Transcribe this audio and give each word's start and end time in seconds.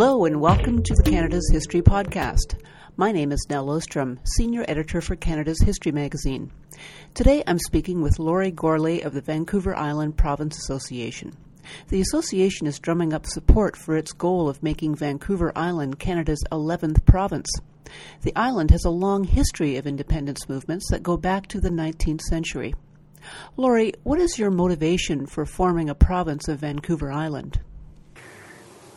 Hello, 0.00 0.24
and 0.24 0.40
welcome 0.40 0.82
to 0.82 0.94
the 0.94 1.02
Canada's 1.02 1.46
History 1.52 1.82
Podcast. 1.82 2.58
My 2.96 3.12
name 3.12 3.32
is 3.32 3.46
Nelle 3.50 3.66
Oosterom, 3.66 4.16
Senior 4.34 4.64
Editor 4.66 5.02
for 5.02 5.14
Canada's 5.14 5.60
History 5.60 5.92
Magazine. 5.92 6.50
Today 7.12 7.44
I'm 7.46 7.58
speaking 7.58 8.00
with 8.00 8.18
Laurie 8.18 8.50
Gourlay 8.50 9.04
of 9.04 9.12
the 9.12 9.20
Vancouver 9.20 9.76
Island 9.76 10.16
Province 10.16 10.56
Association. 10.56 11.36
The 11.88 12.00
association 12.00 12.66
is 12.66 12.78
drumming 12.78 13.12
up 13.12 13.26
support 13.26 13.76
for 13.76 13.94
its 13.94 14.12
goal 14.12 14.48
of 14.48 14.62
making 14.62 14.94
Vancouver 14.94 15.52
Island 15.54 15.98
Canada's 15.98 16.42
11th 16.50 17.04
province. 17.04 17.50
The 18.22 18.34
island 18.34 18.70
has 18.70 18.86
a 18.86 18.90
long 18.90 19.24
history 19.24 19.76
of 19.76 19.86
independence 19.86 20.48
movements 20.48 20.86
that 20.90 21.02
go 21.02 21.18
back 21.18 21.46
to 21.48 21.60
the 21.60 21.68
19th 21.68 22.22
century. 22.22 22.74
Laurie, 23.58 23.92
what 24.04 24.18
is 24.18 24.38
your 24.38 24.50
motivation 24.50 25.26
for 25.26 25.44
forming 25.44 25.90
a 25.90 25.94
province 25.94 26.48
of 26.48 26.60
Vancouver 26.60 27.12
Island? 27.12 27.60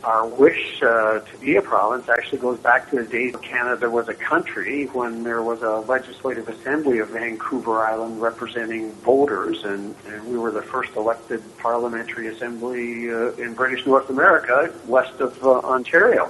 Our 0.04 0.28
wish 0.28 0.84
uh, 0.84 1.20
to 1.20 1.38
be 1.40 1.56
a 1.56 1.62
province 1.62 2.10
actually 2.10 2.40
goes 2.40 2.60
back 2.60 2.90
to 2.90 2.98
the 2.98 3.06
days 3.06 3.34
Canada 3.42 3.90
was 3.90 4.10
a 4.10 4.14
country 4.14 4.88
when 4.88 5.24
there 5.24 5.42
was 5.42 5.62
a 5.62 5.80
legislative 5.90 6.50
assembly 6.50 7.00
of 7.00 7.10
Vancouver 7.10 7.86
Island 7.86 8.22
representing 8.22 8.92
voters, 8.92 9.64
and, 9.64 9.96
and 10.08 10.28
we 10.28 10.38
were 10.38 10.52
the 10.52 10.62
first 10.62 10.94
elected 10.98 11.42
parliamentary 11.58 12.28
assembly 12.28 13.10
uh, 13.10 13.32
in 13.36 13.54
British 13.54 13.86
North 13.86 14.10
America 14.10 14.74
west 14.88 15.22
of 15.22 15.42
uh, 15.42 15.60
Ontario. 15.60 16.30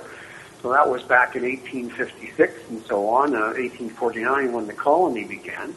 So 0.61 0.71
that 0.71 0.87
was 0.87 1.01
back 1.01 1.35
in 1.35 1.41
1856 1.41 2.69
and 2.69 2.85
so 2.85 3.09
on, 3.09 3.33
uh, 3.33 3.57
1849 3.57 4.53
when 4.53 4.67
the 4.67 4.73
colony 4.73 5.23
began. 5.23 5.73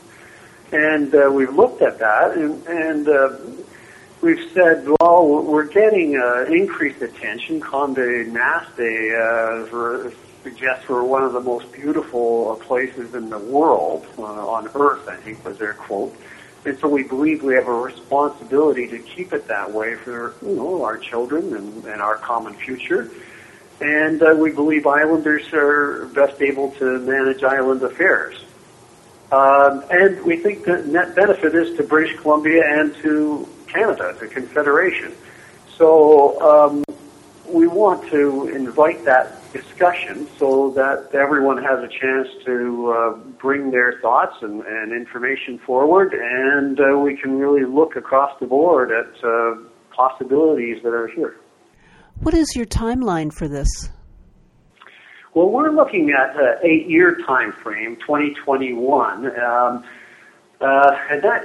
And 0.71 1.15
uh, 1.15 1.31
we've 1.33 1.55
looked 1.55 1.81
at 1.81 1.99
that, 2.01 2.37
and, 2.37 2.67
and 2.67 3.09
uh, 3.09 3.39
we've 4.27 4.51
said, 4.53 4.89
well, 5.01 5.25
we're 5.25 5.69
getting 5.69 6.17
uh, 6.17 6.47
increased 6.51 7.01
attention. 7.01 7.61
Condé 7.61 8.27
Nast 8.27 8.73
uh, 8.81 10.11
suggests 10.43 10.89
we're 10.89 11.05
one 11.05 11.23
of 11.23 11.33
the 11.33 11.41
most 11.41 11.71
beautiful 11.71 12.57
places 12.57 13.15
in 13.15 13.31
the 13.31 13.39
world 13.39 14.05
uh, 14.19 14.23
on 14.23 14.69
earth. 14.75 15.07
I 15.09 15.15
think 15.15 15.45
was 15.45 15.59
their 15.59 15.75
quote. 15.75 16.17
And 16.65 16.77
so 16.81 16.89
we 16.89 17.05
believe 17.05 17.45
we 17.45 17.55
have 17.55 17.69
a 17.69 17.73
responsibility 17.73 18.89
to 18.89 18.99
keep 18.99 19.33
it 19.33 19.47
that 19.47 19.73
way 19.73 19.95
for 19.95 20.35
you 20.43 20.57
know 20.57 20.83
our 20.83 20.99
children 20.99 21.55
and, 21.55 21.85
and 21.85 22.03
our 22.03 22.17
common 22.17 22.55
future. 22.55 23.09
And 23.81 24.21
uh, 24.21 24.35
we 24.37 24.51
believe 24.51 24.89
islanders 24.89 25.45
are 25.53 26.07
best 26.07 26.43
able 26.43 26.73
to 26.73 26.99
manage 26.99 27.45
island 27.45 27.83
affairs. 27.85 28.43
Um, 29.31 29.85
and 29.89 30.25
we 30.25 30.39
think 30.39 30.65
the 30.65 30.79
net 30.79 31.15
benefit 31.15 31.55
is 31.55 31.77
to 31.77 31.85
British 31.85 32.17
Columbia 32.19 32.63
and 32.65 32.93
to 32.97 33.49
Canada, 33.67 34.17
the 34.19 34.29
Confederation. 34.29 35.13
So 35.77 36.41
um, 36.41 36.85
we 37.49 37.67
want 37.67 38.09
to 38.11 38.49
invite 38.49 39.05
that 39.05 39.53
discussion 39.53 40.29
so 40.39 40.71
that 40.71 41.15
everyone 41.15 41.63
has 41.63 41.79
a 41.81 41.89
chance 41.89 42.29
to 42.45 42.93
uh, 42.93 43.13
bring 43.39 43.71
their 43.71 44.01
thoughts 44.01 44.37
and, 44.43 44.63
and 44.63 44.93
information 44.93 45.59
forward, 45.59 46.15
and 46.15 46.81
uh, 46.81 46.99
we 46.99 47.17
can 47.17 47.39
really 47.39 47.65
look 47.65 47.97
across 47.97 48.39
the 48.41 48.47
board 48.47 48.91
at 48.91 49.25
uh, 49.25 49.55
possibilities 49.91 50.83
that 50.83 50.93
are 50.93 51.09
here. 51.09 51.37
What 52.21 52.35
is 52.35 52.57
your 52.57 52.67
timeline 52.67 53.33
for 53.33 53.49
this? 53.49 53.69
Well, 55.35 55.51
we're 55.51 55.71
looking 55.71 56.11
at 56.11 56.35
an 56.35 56.57
eight-year 56.63 57.19
time 57.27 57.53
frame, 57.53 57.97
2021, 57.97 59.27
um, 59.39 59.85
uh, 60.61 60.97
and 61.11 61.23
that 61.23 61.45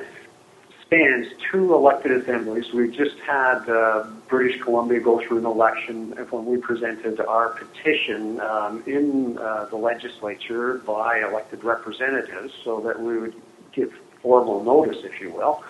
spans 0.91 1.27
two 1.49 1.73
elected 1.73 2.11
assemblies. 2.11 2.73
We 2.73 2.91
just 2.91 3.17
had 3.19 3.69
uh, 3.69 4.07
British 4.27 4.61
Columbia 4.61 4.99
go 4.99 5.21
through 5.25 5.37
an 5.37 5.45
election 5.45 6.11
when 6.31 6.45
we 6.45 6.57
presented 6.57 7.21
our 7.21 7.51
petition 7.51 8.41
um, 8.41 8.83
in 8.85 9.37
uh, 9.37 9.67
the 9.69 9.77
legislature 9.77 10.79
by 10.79 11.21
elected 11.21 11.63
representatives 11.63 12.53
so 12.65 12.81
that 12.81 12.99
we 12.99 13.17
would 13.17 13.33
give 13.71 13.93
formal 14.21 14.65
notice, 14.65 14.97
if 15.05 15.21
you 15.21 15.31
will. 15.31 15.63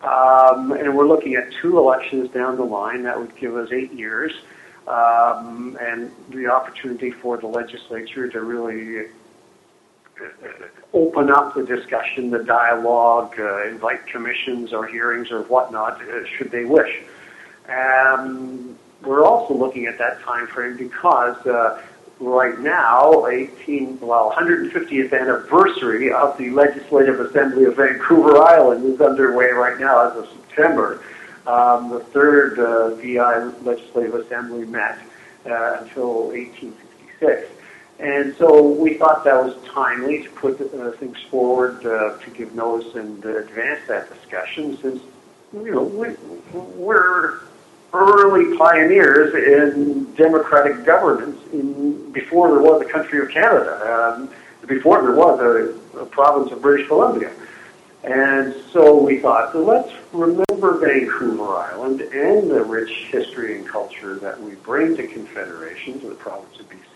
Um, 0.00 0.72
and 0.72 0.96
we're 0.96 1.08
looking 1.08 1.34
at 1.34 1.52
two 1.60 1.76
elections 1.76 2.30
down 2.30 2.56
the 2.56 2.64
line. 2.64 3.02
That 3.02 3.20
would 3.20 3.36
give 3.36 3.54
us 3.56 3.70
eight 3.70 3.92
years. 3.92 4.32
Um, 4.88 5.76
and 5.78 6.10
the 6.30 6.46
opportunity 6.46 7.10
for 7.10 7.36
the 7.36 7.48
legislature 7.48 8.28
to 8.30 8.40
really 8.40 9.10
open 10.92 11.30
up 11.30 11.54
the 11.54 11.64
discussion, 11.64 12.30
the 12.30 12.44
dialogue, 12.44 13.34
uh, 13.38 13.66
invite 13.66 14.06
commissions 14.06 14.72
or 14.72 14.86
hearings 14.86 15.30
or 15.30 15.42
whatnot, 15.42 16.00
uh, 16.02 16.24
should 16.36 16.50
they 16.50 16.64
wish. 16.64 17.02
Um, 17.68 18.78
we're 19.02 19.24
also 19.24 19.54
looking 19.54 19.86
at 19.86 19.98
that 19.98 20.20
time 20.22 20.46
frame 20.46 20.76
because 20.76 21.36
uh, 21.46 21.82
right 22.20 22.58
now, 22.60 23.26
18, 23.26 24.00
well, 24.00 24.32
150th 24.32 25.18
anniversary 25.18 26.12
of 26.12 26.36
the 26.38 26.50
Legislative 26.50 27.20
Assembly 27.20 27.64
of 27.64 27.76
Vancouver 27.76 28.38
Island 28.38 28.84
is 28.84 29.00
underway 29.00 29.50
right 29.50 29.78
now 29.78 30.10
as 30.10 30.16
of 30.16 30.28
September. 30.28 31.02
Um, 31.46 31.90
the 31.90 32.00
third 32.00 32.58
uh, 32.58 32.94
VI 32.94 33.52
Legislative 33.62 34.14
Assembly 34.14 34.64
met 34.64 34.98
uh, 35.44 35.78
until 35.82 36.28
1866. 36.28 37.48
And 37.98 38.34
so 38.36 38.62
we 38.62 38.94
thought 38.94 39.24
that 39.24 39.42
was 39.42 39.56
timely 39.66 40.24
to 40.24 40.30
put 40.30 40.60
uh, 40.60 40.90
things 40.92 41.18
forward 41.30 41.86
uh, 41.86 42.18
to 42.18 42.30
give 42.30 42.54
notice 42.54 42.94
and 42.94 43.24
uh, 43.24 43.38
advance 43.38 43.80
that 43.86 44.12
discussion 44.12 44.76
since, 44.78 45.00
you 45.52 45.70
know, 45.70 45.84
we, 45.84 46.08
we're 46.52 47.40
early 47.92 48.56
pioneers 48.58 49.32
in 49.34 50.12
democratic 50.14 50.84
governance 50.84 51.40
in, 51.52 52.10
before 52.10 52.48
there 52.48 52.62
was 52.62 52.82
a 52.82 52.84
country 52.84 53.20
of 53.20 53.30
Canada, 53.30 54.16
um, 54.18 54.28
before 54.66 55.00
there 55.02 55.14
was 55.14 55.38
a, 55.94 55.98
a 56.00 56.06
province 56.06 56.50
of 56.50 56.60
British 56.60 56.88
Columbia. 56.88 57.30
And 58.02 58.54
so 58.70 58.96
we 58.98 59.20
thought, 59.20 59.54
let's 59.56 59.92
remember 60.12 60.78
Vancouver 60.78 61.56
Island 61.56 62.02
and 62.02 62.50
the 62.50 62.62
rich 62.62 62.90
history 63.08 63.56
and 63.56 63.66
culture 63.66 64.16
that 64.16 64.38
we 64.42 64.56
bring 64.56 64.96
to 64.96 65.06
Confederation, 65.06 66.00
to 66.00 66.08
the 66.08 66.14
province 66.16 66.58
of 66.58 66.68
BC 66.68 66.93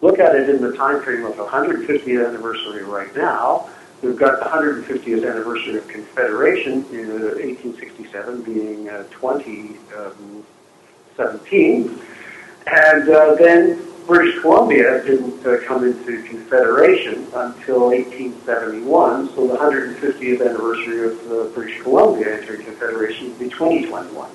look 0.00 0.18
at 0.18 0.34
it 0.34 0.48
in 0.48 0.60
the 0.60 0.74
time 0.76 1.00
frame 1.02 1.24
of 1.24 1.36
the 1.36 1.44
150th 1.44 2.28
anniversary 2.28 2.82
right 2.84 3.14
now. 3.16 3.68
We've 4.02 4.16
got 4.16 4.40
the 4.40 4.46
150th 4.50 5.28
anniversary 5.28 5.78
of 5.78 5.88
Confederation 5.88 6.84
in 6.92 7.08
1867 7.08 8.42
being 8.42 8.90
uh, 8.90 9.04
2017. 9.10 11.88
Um, 11.88 12.00
and 12.66 13.08
uh, 13.08 13.34
then 13.36 13.80
British 14.06 14.38
Columbia 14.40 15.02
didn't 15.04 15.46
uh, 15.46 15.56
come 15.66 15.84
into 15.84 16.22
Confederation 16.24 17.26
until 17.34 17.88
1871, 17.88 19.34
so 19.34 19.48
the 19.48 19.56
150th 19.56 20.46
anniversary 20.46 21.08
of 21.08 21.32
uh, 21.32 21.44
British 21.54 21.80
Columbia 21.82 22.38
entering 22.38 22.62
Confederation 22.64 23.30
would 23.30 23.38
be 23.38 23.48
2021. 23.48 24.30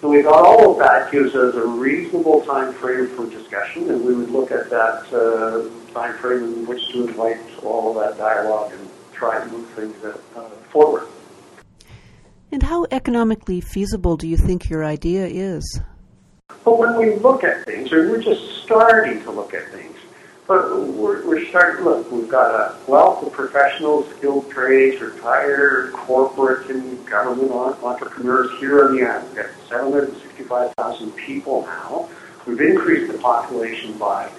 So 0.00 0.08
we 0.08 0.22
got 0.22 0.46
all 0.46 0.72
of 0.72 0.78
that 0.78 1.10
gives 1.10 1.34
us 1.34 1.56
a 1.56 1.66
reasonable 1.66 2.42
time 2.42 2.72
frame 2.74 3.08
for 3.08 3.28
discussion, 3.28 3.90
and 3.90 4.04
we 4.04 4.14
would 4.14 4.30
look 4.30 4.52
at 4.52 4.70
that 4.70 5.12
uh, 5.12 5.92
time 5.92 6.16
frame 6.18 6.44
in 6.44 6.66
which 6.66 6.86
to 6.92 7.08
invite 7.08 7.40
all 7.64 7.90
of 7.90 8.06
that 8.06 8.16
dialogue 8.16 8.72
and 8.72 8.88
try 9.12 9.40
to 9.40 9.46
move 9.50 9.68
things 9.70 9.96
uh, 10.04 10.48
forward. 10.70 11.08
And 12.52 12.62
how 12.62 12.86
economically 12.92 13.60
feasible 13.60 14.16
do 14.16 14.28
you 14.28 14.36
think 14.36 14.70
your 14.70 14.84
idea 14.84 15.26
is? 15.26 15.80
Well, 16.64 16.78
when 16.78 16.96
we 16.96 17.16
look 17.16 17.42
at 17.42 17.64
things, 17.66 17.92
or 17.92 18.08
we're 18.08 18.22
just 18.22 18.62
starting 18.62 19.20
to 19.24 19.32
look 19.32 19.52
at 19.52 19.68
things, 19.72 19.77
but 20.48 20.80
we're, 20.80 21.24
we're 21.26 21.46
starting, 21.50 21.84
look, 21.84 22.10
we've 22.10 22.28
got 22.28 22.50
a 22.54 22.90
wealth 22.90 23.22
of 23.22 23.32
professionals, 23.32 24.08
skilled 24.16 24.50
trades, 24.50 25.00
retired 25.00 25.92
corporate 25.92 26.70
and 26.70 27.06
government 27.06 27.52
entrepreneurs 27.52 28.50
here 28.58 28.86
on 28.86 28.96
the 28.96 29.04
island. 29.04 29.28
We've 29.28 29.44
got 29.44 29.50
765,000 29.68 31.12
people 31.12 31.62
now. 31.62 32.08
We've 32.46 32.60
increased 32.62 33.12
the 33.12 33.18
population 33.18 33.98
by 33.98 34.30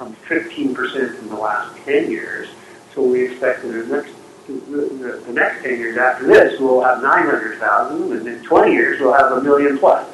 um, 0.00 0.14
15% 0.28 1.18
in 1.18 1.28
the 1.28 1.36
last 1.36 1.74
10 1.84 2.10
years. 2.10 2.48
So 2.94 3.02
we 3.02 3.24
expect 3.24 3.64
in 3.64 3.72
the 3.72 3.96
next 3.96 4.12
the, 4.46 4.52
the, 4.52 5.22
the 5.26 5.32
next 5.32 5.62
10 5.62 5.78
years 5.78 5.96
after 5.96 6.26
this, 6.26 6.60
we'll 6.60 6.82
have 6.82 7.02
900,000, 7.02 8.12
and 8.12 8.28
in 8.28 8.44
20 8.44 8.72
years, 8.72 9.00
we'll 9.00 9.14
have 9.14 9.32
a 9.32 9.40
million 9.40 9.78
plus. 9.78 10.06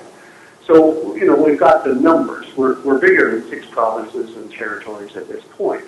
So, 0.67 1.15
you 1.17 1.27
know, 1.27 1.37
we've 1.37 1.59
got 1.59 1.85
the 1.85 1.95
numbers. 1.95 2.47
We're, 2.57 2.81
we're 2.83 2.99
bigger 2.99 3.39
than 3.39 3.49
six 3.51 3.67
provinces 3.67 4.37
and 4.37 4.53
territories 4.53 5.17
at 5.17 5.29
this 5.29 5.43
point. 5.53 5.85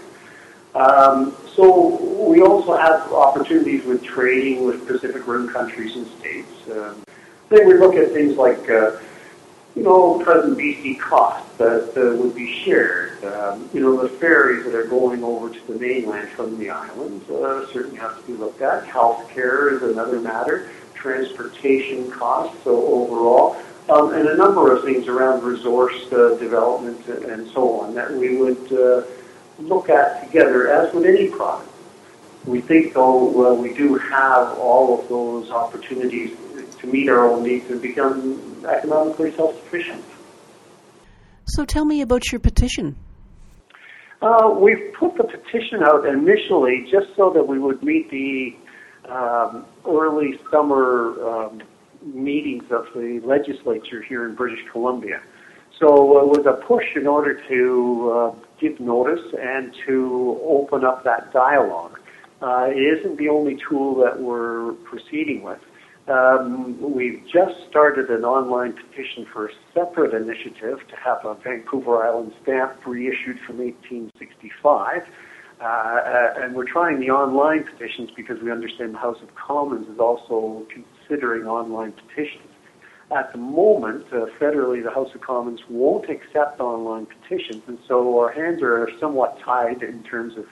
Um, 0.74 1.36
so 1.54 2.26
we 2.26 2.40
also 2.40 2.76
have 2.76 3.12
opportunities 3.12 3.84
with 3.84 4.02
trading 4.02 4.64
with 4.64 4.86
Pacific 4.86 5.26
Rim 5.26 5.48
countries 5.48 5.96
and 5.96 6.06
states. 6.19 6.50
Um, 6.70 7.02
then 7.50 7.69
we 7.69 7.74
look 7.74 7.94
at 7.94 8.12
things 8.12 8.36
like, 8.36 8.70
uh, 8.70 8.98
you 9.74 9.82
know, 9.82 10.19
present 10.20 10.56
BC 10.56 10.98
costs 10.98 11.56
that 11.58 11.92
uh, 11.96 12.16
would 12.16 12.34
be 12.34 12.62
shared. 12.64 13.22
Um, 13.24 13.69
you 13.74 13.80
know, 13.80 14.00
the 14.02 14.08
ferries 14.08 14.64
that 14.64 14.74
are 14.74 14.86
going 14.86 15.22
over 15.22 15.50
to 15.50 15.66
the 15.66 15.78
mainland 15.78 16.30
from 16.30 16.58
the 16.58 16.70
islands 16.70 17.28
uh, 17.28 17.66
certainly 17.72 17.98
have 17.98 18.19
to 18.19 18.26
be 18.26 18.32
looked 18.32 18.62
at. 18.62 18.86
Health 18.86 19.28
care 19.30 19.74
is 19.74 19.82
another 19.82 20.20
matter. 20.20 20.70
Transportation 20.94 22.10
costs, 22.10 22.56
so 22.64 22.86
overall. 22.86 23.56
Um, 23.88 24.12
and 24.14 24.29
a 24.29 24.37
number 24.37 24.75
of 24.75 24.84
things 24.84 25.08
around 25.08 25.43
resource 25.43 26.11
uh, 26.12 26.37
development 26.37 27.05
and 27.08 27.49
so 27.50 27.81
on 27.81 27.94
that 27.94 28.12
we 28.12 28.37
would 28.37 28.73
uh, 28.73 29.02
look 29.58 29.88
at 29.88 30.25
together, 30.26 30.70
as 30.70 30.94
with 30.94 31.05
any 31.05 31.29
province. 31.29 31.69
We 32.44 32.61
think, 32.61 32.94
though, 32.94 33.55
we 33.55 33.75
do 33.75 33.96
have 33.96 34.58
all 34.58 35.00
of 35.00 35.08
those 35.08 35.50
opportunities 35.50 36.37
to 36.79 36.87
meet 36.87 37.08
our 37.08 37.29
own 37.29 37.44
needs 37.44 37.70
and 37.70 37.81
become 37.81 38.64
economically 38.67 39.32
self-sufficient. 39.32 40.05
So 41.46 41.64
tell 41.64 41.84
me 41.84 42.02
about 42.02 42.31
your 42.32 42.40
petition. 42.40 42.96
Uh, 44.20 44.55
we've 44.56 44.93
put 44.94 45.17
the 45.17 45.25
petition 45.25 45.82
out 45.82 46.06
initially 46.06 46.87
just 46.90 47.14
so 47.17 47.31
that 47.31 47.46
we 47.46 47.58
would 47.58 47.82
meet 47.82 48.11
the 48.11 48.56
um, 49.08 49.64
early 49.87 50.38
summer 50.50 51.14
um, 51.29 51.62
meetings 52.04 52.64
of 52.70 52.87
the 52.94 53.20
legislature 53.25 54.02
here 54.02 54.28
in 54.28 54.34
British 54.34 54.60
Columbia. 54.70 55.20
So 55.78 56.19
uh, 56.19 56.25
it 56.25 56.28
was 56.28 56.46
a 56.46 56.64
push 56.64 56.84
in 56.94 57.06
order 57.06 57.40
to 57.49 58.12
uh, 58.14 58.34
give 58.60 58.78
notice 58.78 59.34
and 59.40 59.75
to 59.87 60.40
open 60.44 60.84
up 60.84 61.04
that 61.04 61.32
dialogue. 61.32 61.99
Uh, 62.40 62.66
it 62.69 62.99
isn't 62.99 63.19
the 63.19 63.28
only 63.28 63.56
tool 63.69 63.94
that 64.02 64.20
we're 64.20 64.72
proceeding 64.84 65.43
with. 65.43 65.60
Um, 66.08 66.94
we've 66.94 67.22
just 67.32 67.54
started 67.70 68.10
an 68.10 68.25
online 68.25 68.72
petition 68.72 69.26
for 69.32 69.46
a 69.46 69.50
separate 69.72 70.14
initiative 70.14 70.78
to 70.88 70.96
have 70.96 71.25
a 71.25 71.37
Vancouver 71.43 72.05
Island 72.05 72.32
stamp 72.43 72.84
reissued 72.84 73.38
from 73.46 73.58
1865. 73.58 75.02
Uh, 75.60 75.64
uh, 75.64 76.34
and 76.38 76.56
we're 76.56 76.66
trying 76.66 76.98
the 76.98 77.10
online 77.10 77.62
petitions 77.62 78.10
because 78.16 78.37
we 78.43 78.50
understand 78.50 78.94
the 78.94 78.98
House 78.98 79.19
of 79.22 79.32
Commons 79.37 79.87
is 79.88 80.00
also 80.00 80.66
considering 81.06 81.46
online 81.46 81.93
petitions. 81.93 82.49
At 83.16 83.32
the 83.32 83.38
moment, 83.38 84.06
uh, 84.12 84.26
federally, 84.40 84.82
the 84.82 84.90
House 84.90 85.14
of 85.14 85.20
Commons 85.20 85.60
won't 85.69 86.08
accept 86.08 86.60
online 86.60 87.06
petitions, 87.06 87.62
and 87.66 87.78
so 87.87 88.19
our 88.19 88.32
hands 88.32 88.62
are 88.62 88.88
somewhat 88.99 89.38
tied 89.44 89.82
in 89.82 90.02
terms 90.02 90.37
of 90.38 90.46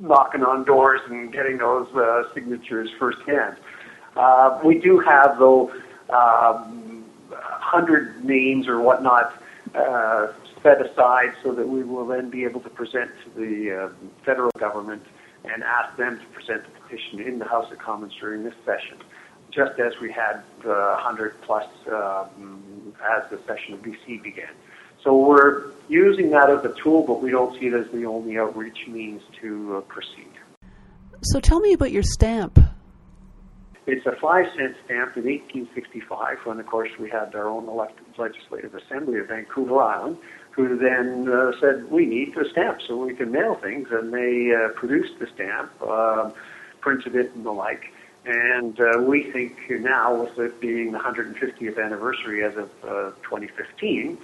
knocking 0.00 0.42
on 0.42 0.64
doors 0.64 1.00
and 1.08 1.32
getting 1.32 1.58
those 1.58 1.88
uh, 1.94 2.24
signatures 2.34 2.90
firsthand. 2.98 3.56
Uh, 4.16 4.60
we 4.64 4.78
do 4.78 4.98
have, 4.98 5.38
though, 5.38 5.70
um, 6.10 7.04
100 7.30 8.24
names 8.24 8.68
or 8.68 8.80
whatnot 8.80 9.32
uh, 9.74 10.28
set 10.62 10.84
aside 10.84 11.32
so 11.42 11.52
that 11.54 11.66
we 11.66 11.82
will 11.82 12.06
then 12.06 12.28
be 12.28 12.44
able 12.44 12.60
to 12.60 12.70
present 12.70 13.10
to 13.24 13.30
the 13.40 13.86
uh, 13.86 14.08
federal 14.24 14.50
government 14.58 15.02
and 15.44 15.62
ask 15.62 15.96
them 15.96 16.18
to 16.18 16.26
present 16.26 16.62
the 16.64 16.80
petition 16.80 17.20
in 17.20 17.38
the 17.38 17.44
House 17.44 17.70
of 17.72 17.78
Commons 17.78 18.12
during 18.20 18.44
this 18.44 18.54
session, 18.64 18.98
just 19.54 19.78
as 19.78 19.92
we 20.00 20.10
had 20.10 20.42
uh, 20.64 20.98
100 21.02 21.40
plus 21.42 21.66
um, 21.90 22.94
as 23.16 23.30
the 23.30 23.38
session 23.46 23.74
of 23.74 23.82
BC 23.82 24.22
began. 24.22 24.50
So 25.02 25.16
we're 25.16 25.70
using 25.88 26.30
that 26.30 26.50
as 26.50 26.64
a 26.64 26.74
tool, 26.82 27.04
but 27.06 27.22
we 27.22 27.30
don't 27.30 27.58
see 27.60 27.66
it 27.66 27.74
as 27.74 27.86
the 27.92 28.06
only 28.06 28.38
outreach 28.38 28.86
means 28.88 29.22
to 29.40 29.76
uh, 29.76 29.80
proceed. 29.82 30.30
So 31.22 31.40
tell 31.40 31.60
me 31.60 31.72
about 31.72 31.92
your 31.92 32.02
stamp. 32.02 32.58
It's 33.86 34.06
a 34.06 34.12
five 34.12 34.46
cent 34.56 34.76
stamp 34.86 35.16
in 35.18 35.24
1865 35.24 36.38
when, 36.44 36.58
of 36.58 36.66
course, 36.66 36.90
we 36.98 37.10
had 37.10 37.34
our 37.34 37.48
own 37.48 37.68
elected 37.68 38.06
legislative 38.16 38.74
assembly 38.74 39.18
of 39.18 39.28
Vancouver 39.28 39.82
Island, 39.82 40.16
who 40.52 40.78
then 40.78 41.28
uh, 41.30 41.52
said, 41.60 41.90
we 41.90 42.06
need 42.06 42.34
a 42.38 42.48
stamp 42.48 42.80
so 42.80 42.96
we 42.96 43.14
can 43.14 43.30
mail 43.30 43.56
things. 43.56 43.88
And 43.90 44.12
they 44.12 44.54
uh, 44.54 44.70
produced 44.70 45.18
the 45.18 45.26
stamp, 45.34 45.70
uh, 45.86 46.30
printed 46.80 47.14
it 47.14 47.34
and 47.34 47.44
the 47.44 47.50
like. 47.50 47.92
And 48.26 48.80
uh, 48.80 49.02
we 49.02 49.30
think 49.30 49.56
now, 49.68 50.22
with 50.22 50.38
it 50.38 50.60
being 50.60 50.92
the 50.92 50.98
150th 50.98 51.82
anniversary 51.82 52.42
as 52.42 52.56
of 52.56 52.70
uh, 52.82 53.10
2015, 53.22 54.16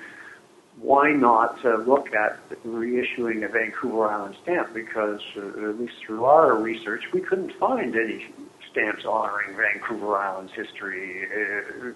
why 0.81 1.13
not 1.13 1.63
uh, 1.65 1.77
look 1.77 2.15
at 2.15 2.39
reissuing 2.65 3.45
a 3.45 3.49
Vancouver 3.49 4.09
Island 4.09 4.37
stamp? 4.43 4.73
Because, 4.73 5.21
uh, 5.37 5.69
at 5.69 5.79
least 5.79 5.95
through 6.07 6.25
our 6.25 6.57
research, 6.57 7.05
we 7.13 7.21
couldn't 7.21 7.53
find 7.59 7.95
any 7.95 8.27
stamps 8.71 9.05
honoring 9.05 9.57
Vancouver 9.57 10.17
Island's 10.17 10.53
history 10.53 11.27
uh, 11.27 11.91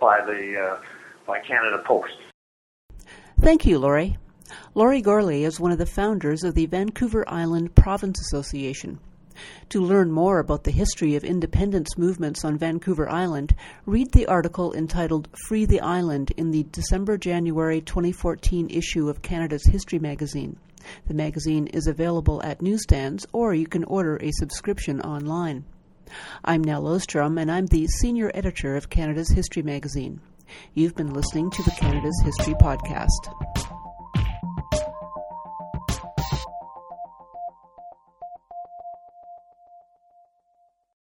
by 0.00 0.22
the 0.24 0.60
uh, 0.60 0.82
by 1.26 1.40
Canada 1.40 1.82
Post. 1.86 2.16
Thank 3.40 3.64
you, 3.64 3.78
Laurie. 3.78 4.18
Laurie 4.74 5.02
Gourlay 5.02 5.42
is 5.42 5.60
one 5.60 5.72
of 5.72 5.78
the 5.78 5.86
founders 5.86 6.44
of 6.44 6.54
the 6.54 6.66
Vancouver 6.66 7.24
Island 7.28 7.74
Province 7.74 8.20
Association. 8.20 8.98
To 9.70 9.80
learn 9.80 10.10
more 10.10 10.38
about 10.38 10.64
the 10.64 10.70
history 10.70 11.14
of 11.14 11.24
independence 11.24 11.96
movements 11.96 12.44
on 12.44 12.58
Vancouver 12.58 13.08
Island, 13.08 13.54
read 13.86 14.12
the 14.12 14.26
article 14.26 14.72
entitled 14.72 15.28
Free 15.46 15.64
the 15.64 15.80
Island 15.80 16.32
in 16.36 16.50
the 16.50 16.64
December 16.64 17.18
January 17.18 17.80
2014 17.80 18.70
issue 18.70 19.08
of 19.08 19.22
Canada's 19.22 19.66
History 19.66 19.98
magazine. 19.98 20.56
The 21.06 21.14
magazine 21.14 21.66
is 21.66 21.86
available 21.86 22.42
at 22.42 22.62
newsstands 22.62 23.26
or 23.32 23.54
you 23.54 23.66
can 23.66 23.84
order 23.84 24.16
a 24.16 24.32
subscription 24.32 25.00
online. 25.00 25.64
I'm 26.44 26.62
Nelle 26.62 26.84
Oosterom, 26.84 27.40
and 27.40 27.50
I'm 27.50 27.66
the 27.66 27.86
senior 27.86 28.30
editor 28.34 28.76
of 28.76 28.88
Canada's 28.88 29.30
History 29.30 29.62
magazine. 29.62 30.20
You've 30.74 30.94
been 30.94 31.12
listening 31.12 31.50
to 31.50 31.62
the 31.62 31.72
Canada's 31.72 32.20
History 32.24 32.54
Podcast. 32.54 33.67